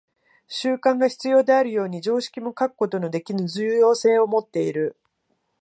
[0.47, 4.97] 習慣が必要であるように、常識も欠くことのできぬ重要性をもっている。